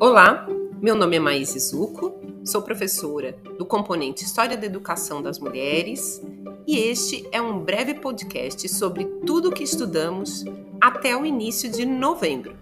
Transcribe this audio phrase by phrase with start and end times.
[0.00, 0.44] Olá,
[0.82, 6.20] meu nome é Maíse Zuco, sou professora do componente História da Educação das Mulheres
[6.66, 10.44] e este é um breve podcast sobre tudo o que estudamos
[10.80, 12.56] até o início de novembro.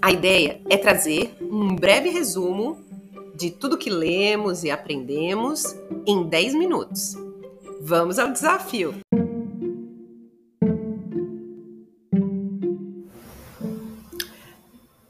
[0.00, 2.78] A ideia é trazer um breve resumo
[3.34, 5.74] de tudo que lemos e aprendemos
[6.06, 7.16] em 10 minutos.
[7.80, 9.05] Vamos ao desafio!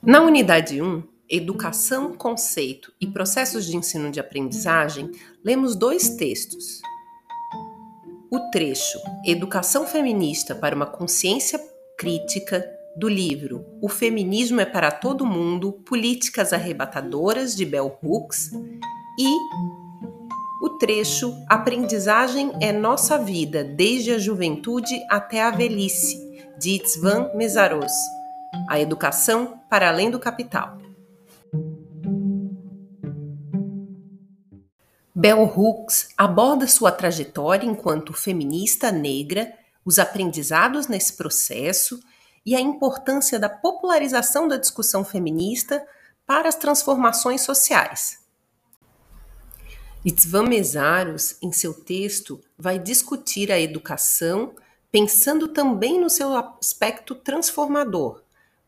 [0.06, 5.10] Na unidade 1, Educação, Conceito e Processos de Ensino de Aprendizagem,
[5.44, 6.80] lemos dois textos.
[8.30, 11.58] O trecho Educação Feminista para uma Consciência
[11.98, 12.64] Crítica,
[12.96, 18.52] do livro O Feminismo é para Todo Mundo Políticas Arrebatadoras, de Bell Hooks,
[19.18, 19.36] e
[20.64, 26.16] o trecho Aprendizagem é Nossa Vida, desde a Juventude até a Velhice,
[26.60, 27.92] de Itzvan Mesaros
[28.68, 30.78] a educação para além do capital.
[35.14, 39.52] Bell Hooks aborda sua trajetória enquanto feminista negra,
[39.84, 41.98] os aprendizados nesse processo
[42.44, 45.86] e a importância da popularização da discussão feminista
[46.26, 48.18] para as transformações sociais.
[50.04, 54.54] Itzvan Mesaros, em seu texto, vai discutir a educação
[54.92, 58.22] pensando também no seu aspecto transformador,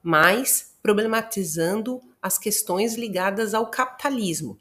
[0.08, 4.58] mas problematizando as questões ligadas ao capitalismo.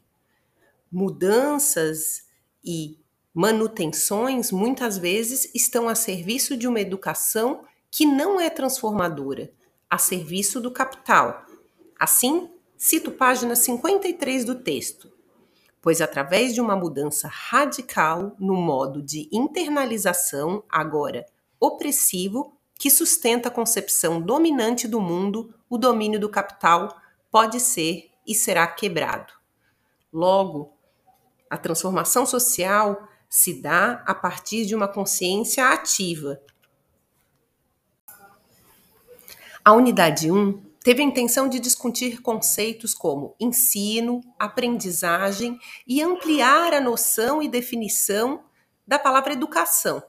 [0.92, 2.24] Mudanças
[2.62, 2.98] e
[3.32, 9.50] manutenções muitas vezes estão a serviço de uma educação que não é transformadora,
[9.88, 11.46] a serviço do capital.
[11.98, 15.10] Assim, cito página 53 do texto.
[15.80, 21.24] Pois através de uma mudança radical no modo de internalização, agora
[21.58, 26.96] opressivo, que sustenta a concepção dominante do mundo, o domínio do capital
[27.28, 29.32] pode ser e será quebrado.
[30.12, 30.72] Logo,
[31.50, 36.40] a transformação social se dá a partir de uma consciência ativa.
[39.64, 46.80] A unidade 1 teve a intenção de discutir conceitos como ensino, aprendizagem e ampliar a
[46.80, 48.44] noção e definição
[48.86, 50.02] da palavra educação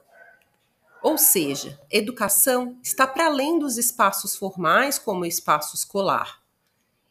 [1.02, 6.40] ou seja, educação está para além dos espaços formais, como o espaço escolar.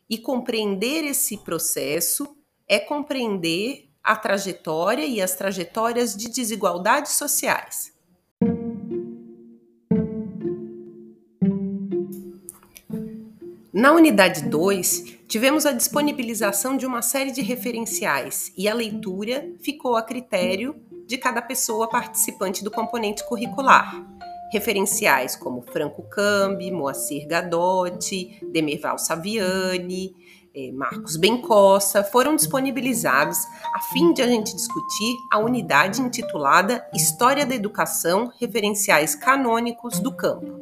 [0.09, 2.35] E compreender esse processo
[2.67, 7.94] é compreender a trajetória e as trajetórias de desigualdades sociais.
[13.71, 19.95] Na unidade 2, tivemos a disponibilização de uma série de referenciais e a leitura ficou
[19.95, 20.75] a critério
[21.09, 24.00] de cada pessoa participante do componente curricular.
[24.53, 30.16] Referenciais como Franco Cambi, Moacir Gadotti, Demerval Saviani,
[30.53, 33.40] eh, Marcos Bencossa foram disponibilizados
[33.74, 40.16] a fim de a gente discutir a unidade intitulada História da Educação, referenciais canônicos do
[40.16, 40.59] campo.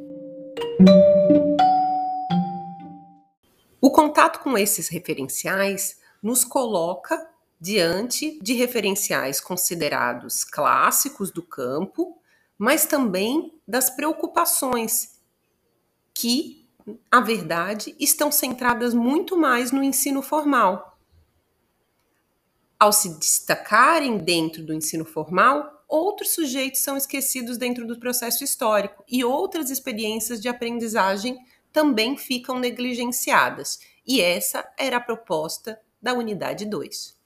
[3.81, 7.17] O contato com esses referenciais nos coloca
[7.59, 12.21] diante de referenciais considerados clássicos do campo,
[12.57, 15.19] mas também das preocupações
[16.13, 16.67] que,
[17.11, 20.99] a verdade, estão centradas muito mais no ensino formal.
[22.79, 29.03] Ao se destacarem dentro do ensino formal, outros sujeitos são esquecidos dentro do processo histórico
[29.07, 31.37] e outras experiências de aprendizagem
[31.73, 33.79] também ficam negligenciadas.
[34.05, 37.16] E essa era a proposta da unidade 2.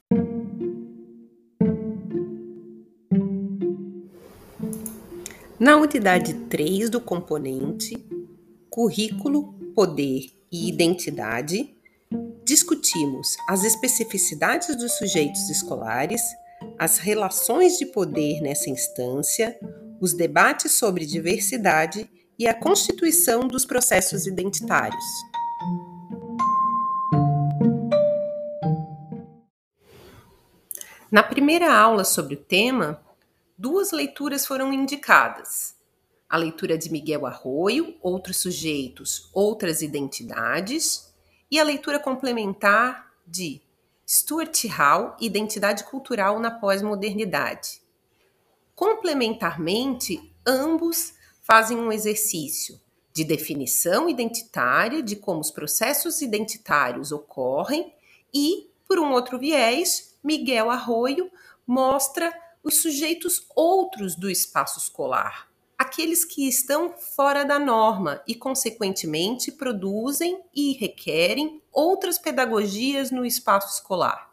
[5.62, 7.94] Na unidade 3 do componente
[8.68, 11.72] Currículo, Poder e Identidade,
[12.44, 16.20] discutimos as especificidades dos sujeitos escolares,
[16.76, 19.56] as relações de poder nessa instância,
[20.00, 25.04] os debates sobre diversidade e a constituição dos processos identitários.
[31.08, 33.00] Na primeira aula sobre o tema,
[33.56, 35.74] duas leituras foram indicadas.
[36.28, 41.12] A leitura de Miguel Arroio, Outros Sujeitos, Outras Identidades,
[41.50, 43.60] e a leitura complementar de
[44.08, 47.82] Stuart Hall, Identidade Cultural na Pós-Modernidade.
[48.74, 52.80] Complementarmente, ambos fazem um exercício
[53.12, 57.92] de definição identitária de como os processos identitários ocorrem
[58.32, 61.30] e, por um outro viés, Miguel Arroio
[61.66, 62.32] mostra
[62.62, 70.40] os sujeitos outros do espaço escolar, aqueles que estão fora da norma e, consequentemente, produzem
[70.54, 74.30] e requerem outras pedagogias no espaço escolar.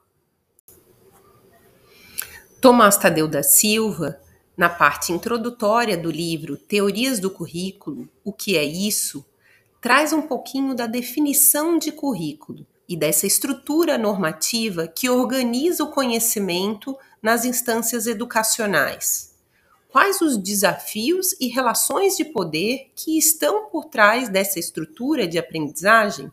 [2.62, 4.22] Tomás Tadeu da Silva,
[4.56, 9.26] na parte introdutória do livro Teorias do Currículo, O que é isso?
[9.82, 16.98] Traz um pouquinho da definição de currículo e dessa estrutura normativa que organiza o conhecimento
[17.22, 19.36] nas instâncias educacionais.
[19.90, 26.32] Quais os desafios e relações de poder que estão por trás dessa estrutura de aprendizagem?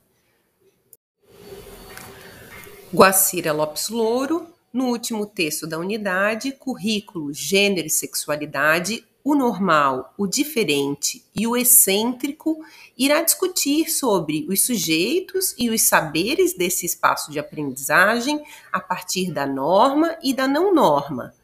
[2.93, 10.25] Guacira Lopes Louro no último texto da unidade, currículo, gênero e sexualidade, o normal, o
[10.25, 12.65] diferente e o excêntrico,
[12.97, 18.41] irá discutir sobre os sujeitos e os saberes desse espaço de aprendizagem
[18.73, 21.35] a partir da norma e da não norma.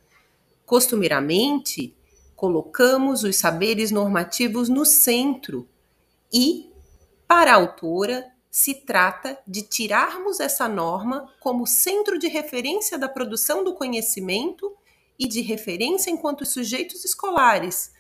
[0.65, 1.93] Costumeiramente,
[2.37, 5.69] colocamos os saberes normativos no centro
[6.33, 6.71] e,
[7.27, 13.65] para a autora, se trata de tirarmos essa norma como centro de referência da produção
[13.65, 14.73] do conhecimento
[15.23, 17.93] e de referência enquanto sujeitos escolares,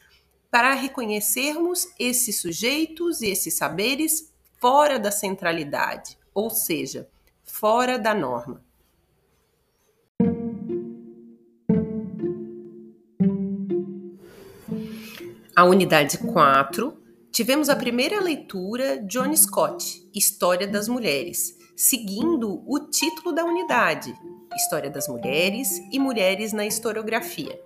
[0.50, 7.08] para reconhecermos esses sujeitos e esses saberes fora da centralidade, ou seja,
[7.44, 8.64] fora da norma.
[15.54, 23.34] A unidade 4 Tivemos a primeira leitura John Scott, História das Mulheres, seguindo o título
[23.34, 24.14] da unidade,
[24.56, 27.58] História das Mulheres e Mulheres na Historiografia.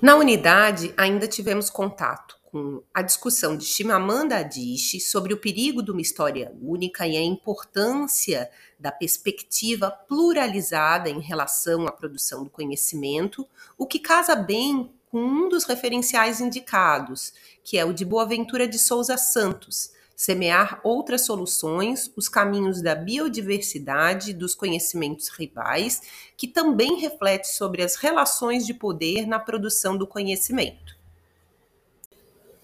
[0.00, 5.90] Na unidade, ainda tivemos contato com a discussão de Chimamanda Adichie sobre o perigo de
[5.90, 13.46] uma história única e a importância da perspectiva pluralizada em relação à produção do conhecimento,
[13.76, 17.32] o que casa bem com um dos referenciais indicados,
[17.64, 24.32] que é o de Boaventura de Souza Santos, semear outras soluções, os caminhos da biodiversidade,
[24.32, 26.00] dos conhecimentos rivais,
[26.38, 30.96] que também reflete sobre as relações de poder na produção do conhecimento.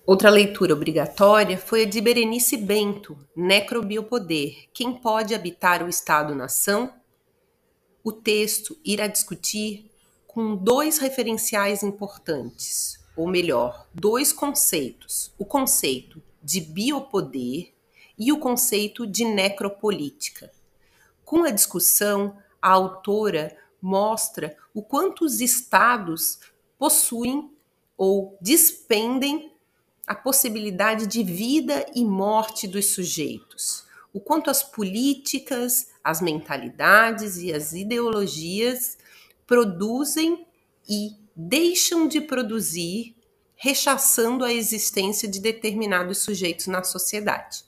[0.07, 6.93] Outra leitura obrigatória foi a de Berenice Bento, Necrobiopoder: Quem pode habitar o Estado-nação?
[8.03, 9.89] O texto irá discutir
[10.27, 17.73] com dois referenciais importantes, ou melhor, dois conceitos: o conceito de biopoder
[18.19, 20.51] e o conceito de necropolítica.
[21.25, 26.39] Com a discussão, a autora mostra o quanto os estados
[26.79, 27.51] possuem
[27.97, 29.53] ou despendem
[30.07, 37.53] a possibilidade de vida e morte dos sujeitos, o quanto as políticas, as mentalidades e
[37.53, 38.99] as ideologias
[39.47, 40.47] produzem
[40.89, 43.15] e deixam de produzir,
[43.65, 47.65] rechaçando a existência de determinados sujeitos na sociedade.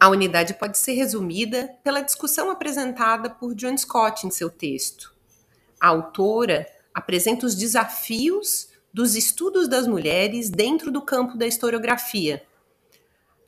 [0.00, 5.14] A unidade pode ser resumida pela discussão apresentada por John Scott em seu texto.
[5.80, 12.44] A autora apresenta os desafios dos estudos das mulheres dentro do campo da historiografia.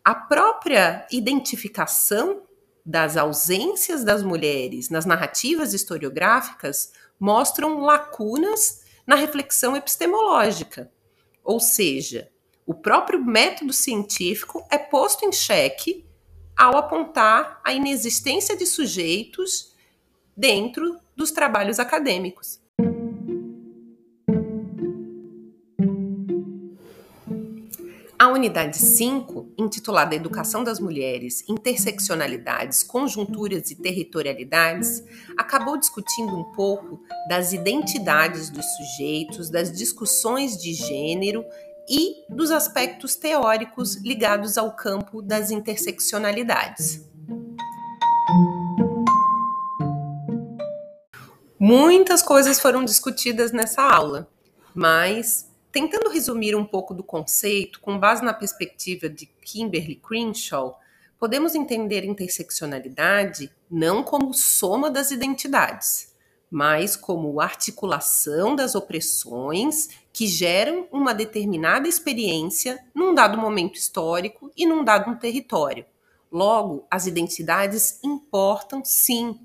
[0.05, 2.43] A própria identificação
[2.87, 10.88] das ausências das mulheres nas narrativas historiográficas mostram lacunas na reflexão epistemológica.
[11.50, 12.30] Ou seja,
[12.64, 16.07] o próprio método científico é posto em xeque
[16.57, 19.75] ao apontar a inexistência de sujeitos
[20.37, 22.61] dentro dos trabalhos acadêmicos.
[28.16, 35.05] A unidade 5, intitulada Educação das Mulheres, Interseccionalidades, Conjunturas e Territorialidades,
[35.37, 41.45] acabou discutindo um pouco das identidades dos sujeitos, das discussões de gênero
[41.88, 47.05] e dos aspectos teóricos ligados ao campo das interseccionalidades.
[51.59, 54.26] Muitas coisas foram discutidas nessa aula,
[54.75, 60.80] mas Tentando resumir um pouco do conceito, com base na perspectiva de Kimberly Crenshaw,
[61.16, 66.12] podemos entender interseccionalidade não como soma das identidades,
[66.50, 74.66] mas como articulação das opressões que geram uma determinada experiência num dado momento histórico e
[74.66, 75.86] num dado território.
[76.32, 79.38] Logo, as identidades importam sim,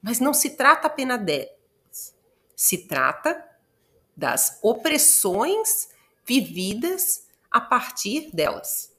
[0.00, 2.14] mas não se trata apenas delas.
[2.54, 3.44] Se trata
[4.16, 5.88] das opressões
[6.24, 8.92] vividas a partir delas.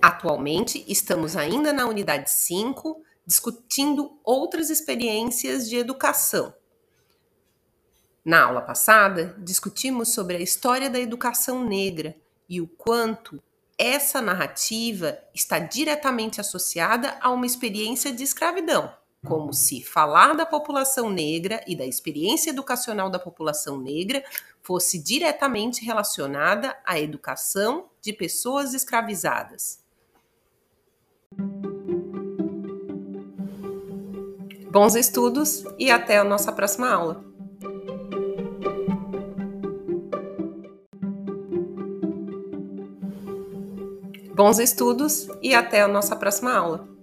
[0.00, 6.54] Atualmente, estamos ainda na unidade 5, discutindo outras experiências de educação.
[8.24, 12.16] Na aula passada, discutimos sobre a história da educação negra
[12.48, 13.42] e o quanto
[13.78, 18.92] essa narrativa está diretamente associada a uma experiência de escravidão,
[19.24, 24.24] como se falar da população negra e da experiência educacional da população negra
[24.62, 29.84] fosse diretamente relacionada à educação de pessoas escravizadas.
[34.70, 37.24] Bons estudos e até a nossa próxima aula!
[44.34, 46.95] Bons estudos e até a nossa próxima aula!